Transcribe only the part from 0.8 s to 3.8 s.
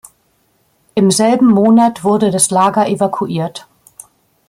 Im selben Monat wurde das Lager evakuiert.